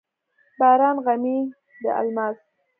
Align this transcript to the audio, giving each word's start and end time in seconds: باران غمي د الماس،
باران 0.59 0.97
غمي 1.05 1.37
د 1.81 1.83
الماس، 1.99 2.37